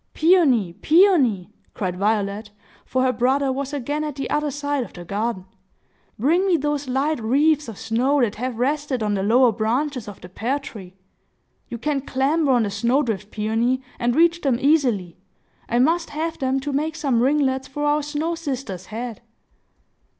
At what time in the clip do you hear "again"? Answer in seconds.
3.71-4.03